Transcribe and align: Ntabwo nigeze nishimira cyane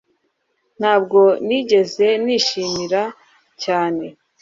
Ntabwo 0.79 1.19
nigeze 1.45 2.07
nishimira 2.23 3.03
cyane 3.63 4.05